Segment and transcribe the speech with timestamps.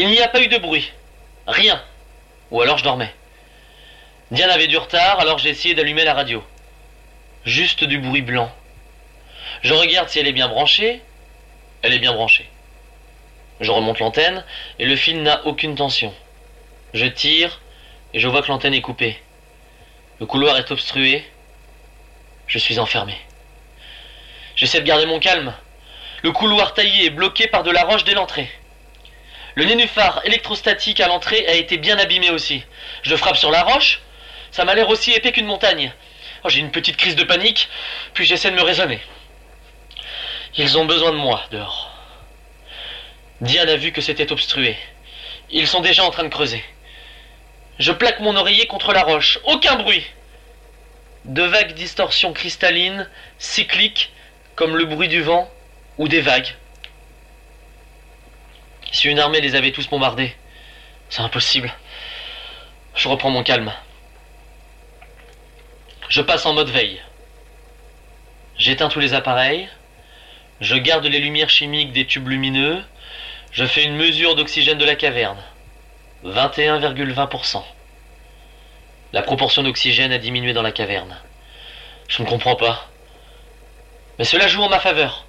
[0.00, 0.90] Il n'y a pas eu de bruit.
[1.46, 1.78] Rien.
[2.50, 3.12] Ou alors je dormais.
[4.30, 6.42] Diane avait du retard, alors j'ai essayé d'allumer la radio.
[7.44, 8.50] Juste du bruit blanc.
[9.60, 11.02] Je regarde si elle est bien branchée.
[11.82, 12.48] Elle est bien branchée.
[13.60, 14.42] Je remonte l'antenne
[14.78, 16.14] et le fil n'a aucune tension.
[16.94, 17.60] Je tire
[18.14, 19.20] et je vois que l'antenne est coupée.
[20.18, 21.30] Le couloir est obstrué.
[22.46, 23.18] Je suis enfermé.
[24.56, 25.52] J'essaie de garder mon calme.
[26.22, 28.50] Le couloir taillé est bloqué par de la roche dès l'entrée.
[29.60, 32.64] Le nénuphar électrostatique à l'entrée a été bien abîmé aussi.
[33.02, 34.00] Je frappe sur la roche.
[34.50, 35.92] Ça m'a l'air aussi épais qu'une montagne.
[36.42, 37.68] Oh, J'ai une petite crise de panique,
[38.14, 39.00] puis j'essaie de me raisonner.
[40.56, 41.92] Ils ont besoin de moi dehors.
[43.42, 44.78] Diane a vu que c'était obstrué.
[45.50, 46.64] Ils sont déjà en train de creuser.
[47.78, 49.40] Je plaque mon oreiller contre la roche.
[49.44, 50.06] Aucun bruit.
[51.26, 54.10] De vagues distorsions cristallines, cycliques,
[54.54, 55.50] comme le bruit du vent
[55.98, 56.54] ou des vagues.
[58.92, 60.34] Si une armée les avait tous bombardés,
[61.08, 61.72] c'est impossible.
[62.94, 63.72] Je reprends mon calme.
[66.08, 67.00] Je passe en mode veille.
[68.58, 69.68] J'éteins tous les appareils.
[70.60, 72.82] Je garde les lumières chimiques des tubes lumineux.
[73.52, 75.42] Je fais une mesure d'oxygène de la caverne.
[76.24, 77.62] 21,20%.
[79.12, 81.16] La proportion d'oxygène a diminué dans la caverne.
[82.08, 82.88] Je ne comprends pas.
[84.18, 85.26] Mais cela joue en ma faveur.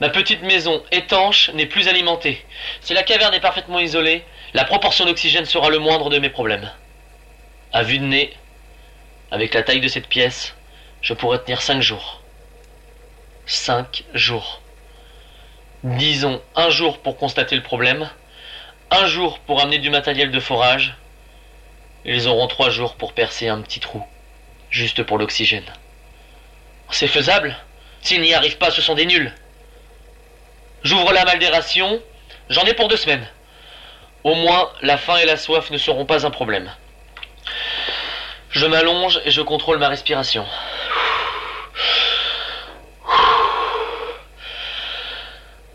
[0.00, 2.44] Ma petite maison étanche n'est plus alimentée.
[2.80, 6.70] Si la caverne est parfaitement isolée, la proportion d'oxygène sera le moindre de mes problèmes.
[7.72, 8.32] À vue de nez,
[9.30, 10.54] avec la taille de cette pièce,
[11.00, 12.20] je pourrais tenir cinq jours.
[13.46, 14.60] Cinq jours.
[15.82, 18.10] Disons un jour pour constater le problème,
[18.90, 20.96] un jour pour amener du matériel de forage.
[22.04, 24.02] Ils auront trois jours pour percer un petit trou,
[24.70, 25.72] juste pour l'oxygène.
[26.90, 27.56] C'est faisable
[28.02, 29.32] S'ils n'y arrivent pas, ce sont des nuls.
[30.82, 32.00] J'ouvre la rations,
[32.48, 33.26] j'en ai pour deux semaines.
[34.24, 36.70] Au moins, la faim et la soif ne seront pas un problème.
[38.50, 40.46] Je m'allonge et je contrôle ma respiration.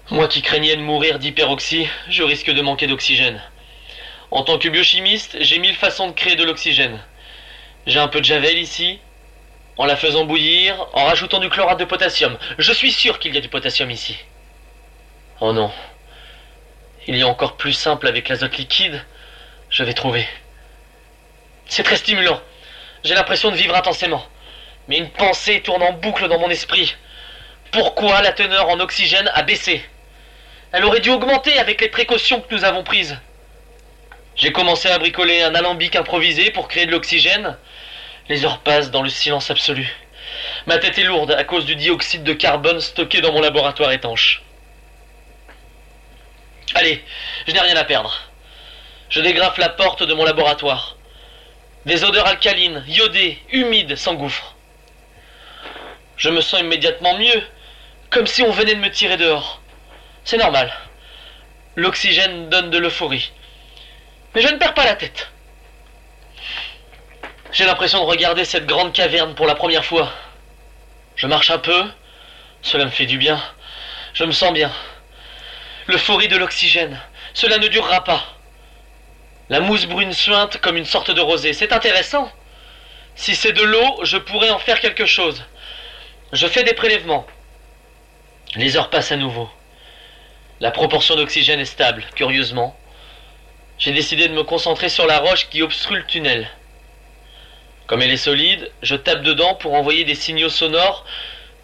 [0.09, 3.41] Moi qui craignais de mourir d'hyperoxie, je risque de manquer d'oxygène.
[4.29, 6.99] En tant que biochimiste, j'ai mille façons de créer de l'oxygène.
[7.87, 8.99] J'ai un peu de javel ici,
[9.77, 12.37] en la faisant bouillir, en rajoutant du chlorate de potassium.
[12.57, 14.17] Je suis sûr qu'il y a du potassium ici.
[15.43, 15.71] Oh non.
[17.07, 19.03] Il y a encore plus simple avec l'azote liquide.
[19.71, 20.27] Je vais trouver.
[21.65, 22.39] C'est très stimulant.
[23.03, 24.23] J'ai l'impression de vivre intensément.
[24.87, 26.95] Mais une pensée tourne en boucle dans mon esprit.
[27.71, 29.83] Pourquoi la teneur en oxygène a baissé?
[30.73, 33.17] Elle aurait dû augmenter avec les précautions que nous avons prises.
[34.35, 37.57] J'ai commencé à bricoler un alambic improvisé pour créer de l'oxygène.
[38.29, 39.91] Les heures passent dans le silence absolu.
[40.67, 44.43] Ma tête est lourde à cause du dioxyde de carbone stocké dans mon laboratoire étanche.
[46.75, 47.03] Allez,
[47.47, 48.17] je n'ai rien à perdre.
[49.09, 50.95] Je dégrafe la porte de mon laboratoire.
[51.85, 54.55] Des odeurs alcalines, iodées, humides s'engouffrent.
[56.15, 57.43] Je me sens immédiatement mieux,
[58.09, 59.61] comme si on venait de me tirer dehors.
[60.23, 60.71] C'est normal.
[61.75, 63.31] L'oxygène donne de l'euphorie.
[64.33, 65.29] Mais je ne perds pas la tête.
[67.51, 70.11] J'ai l'impression de regarder cette grande caverne pour la première fois.
[71.15, 71.83] Je marche un peu,
[72.61, 73.41] cela me fait du bien.
[74.13, 74.71] Je me sens bien.
[75.91, 76.97] L'euphorie de l'oxygène,
[77.33, 78.23] cela ne durera pas.
[79.49, 82.31] La mousse brune suinte comme une sorte de rosée, c'est intéressant.
[83.15, 85.43] Si c'est de l'eau, je pourrais en faire quelque chose.
[86.31, 87.27] Je fais des prélèvements.
[88.55, 89.49] Les heures passent à nouveau.
[90.61, 92.73] La proportion d'oxygène est stable, curieusement.
[93.77, 96.49] J'ai décidé de me concentrer sur la roche qui obstrue le tunnel.
[97.87, 101.05] Comme elle est solide, je tape dedans pour envoyer des signaux sonores,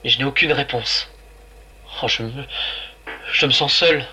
[0.04, 1.10] mais je n'ai aucune réponse.
[2.04, 2.44] Oh, je me,
[3.32, 4.06] je me sens seul.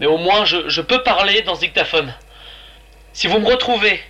[0.00, 2.14] Mais au moins, je, peux parler dans ce dictaphone.
[3.12, 4.00] Si vous me retrouvez,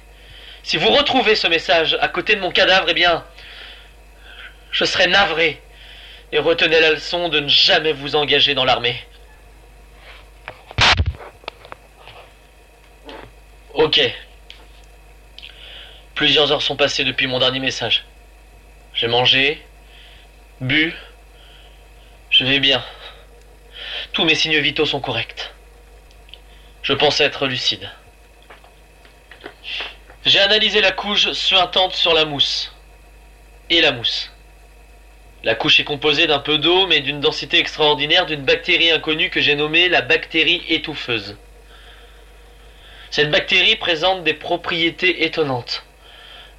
[0.62, 3.25] si vous retrouvez ce message à côté de mon cadavre, eh bien,
[4.70, 5.61] je serai navré.
[6.31, 9.02] Et retenez la leçon de ne jamais vous engager dans l'armée.
[13.73, 14.00] Ok.
[16.14, 18.05] Plusieurs heures sont passées depuis mon dernier message.
[18.93, 19.64] J'ai mangé,
[20.61, 20.93] bu,
[22.29, 22.85] je vais bien.
[24.12, 25.52] Tous mes signes vitaux sont corrects.
[26.88, 27.87] Je pense être lucide.
[30.25, 32.75] J'ai analysé la couche suintante sur la mousse.
[33.69, 34.32] Et la mousse.
[35.44, 39.43] La couche est composée d'un peu d'eau, mais d'une densité extraordinaire d'une bactérie inconnue que
[39.43, 41.37] j'ai nommée la bactérie étouffeuse.
[43.11, 45.85] Cette bactérie présente des propriétés étonnantes.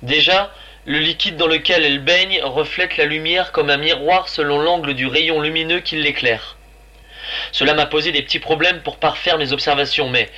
[0.04, 0.54] Déjà,
[0.86, 5.08] le liquide dans lequel elle baigne reflète la lumière comme un miroir selon l'angle du
[5.08, 6.59] rayon lumineux qui l'éclaire.
[7.52, 10.30] Cela m'a posé des petits problèmes pour parfaire mes observations, mais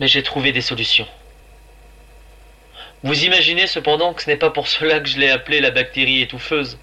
[0.00, 1.08] Mais j'ai trouvé des solutions.
[3.02, 6.22] Vous imaginez cependant que ce n'est pas pour cela que je l'ai appelée la bactérie
[6.22, 6.78] étouffeuse.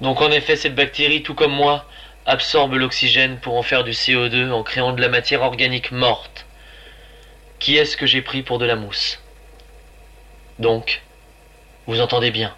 [0.00, 1.86] Donc en effet, cette bactérie, tout comme moi,
[2.26, 6.46] absorbe l'oxygène pour en faire du CO2 en créant de la matière organique morte.
[7.58, 9.20] Qui est-ce que j'ai pris pour de la mousse?
[10.58, 11.02] Donc,
[11.86, 12.54] vous entendez bien.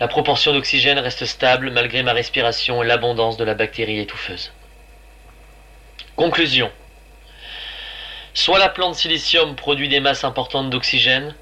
[0.00, 4.50] La proportion d'oxygène reste stable malgré ma respiration et l'abondance de la bactérie étouffeuse.
[6.16, 6.72] Conclusion.
[8.32, 11.34] Soit la plante silicium produit des masses importantes d'oxygène,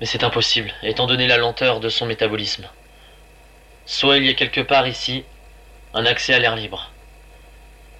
[0.00, 2.66] mais c'est impossible, étant donné la lenteur de son métabolisme.
[3.84, 5.24] Soit il y a quelque part ici
[5.92, 6.90] un accès à l'air libre.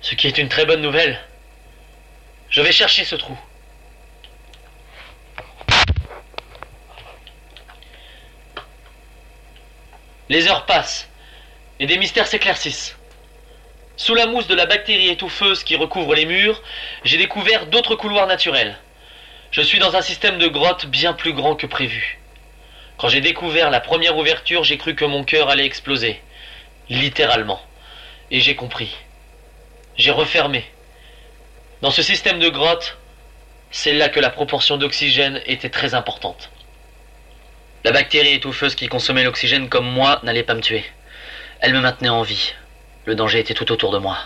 [0.00, 1.20] Ce qui est une très bonne nouvelle.
[2.48, 3.36] Je vais chercher ce trou.
[10.28, 11.08] Les heures passent
[11.80, 12.96] et des mystères s'éclaircissent.
[13.96, 16.62] Sous la mousse de la bactérie étouffeuse qui recouvre les murs,
[17.04, 18.78] j'ai découvert d'autres couloirs naturels.
[19.50, 22.18] Je suis dans un système de grottes bien plus grand que prévu.
[22.98, 26.20] Quand j'ai découvert la première ouverture, j'ai cru que mon cœur allait exploser.
[26.90, 27.60] Littéralement.
[28.30, 28.94] Et j'ai compris.
[29.96, 30.64] J'ai refermé.
[31.80, 32.98] Dans ce système de grottes,
[33.70, 36.50] c'est là que la proportion d'oxygène était très importante.
[37.84, 40.84] La bactérie étouffeuse qui consommait l'oxygène comme moi n'allait pas me tuer.
[41.60, 42.54] Elle me maintenait en vie.
[43.04, 44.18] Le danger était tout autour de moi.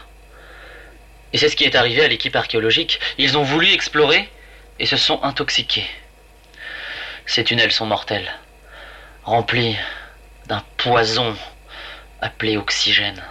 [1.32, 2.98] Et c'est ce qui est arrivé à l'équipe archéologique.
[3.18, 4.28] Ils ont voulu explorer
[4.78, 5.86] et se sont intoxiqués.
[7.26, 8.30] Ces tunnels sont mortels,
[9.24, 9.76] remplis
[10.46, 11.36] d'un poison
[12.20, 13.22] appelé oxygène.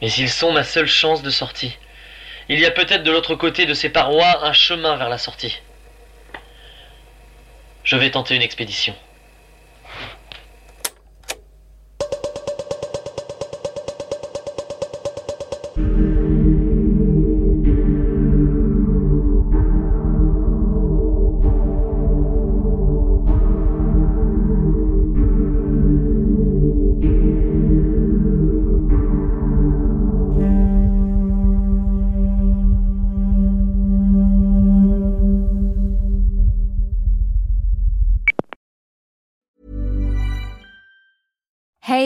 [0.00, 1.76] Mais ils sont ma seule chance de sortie.
[2.48, 5.60] Il y a peut-être de l'autre côté de ces parois un chemin vers la sortie.
[7.84, 8.94] Je vais tenter une expédition.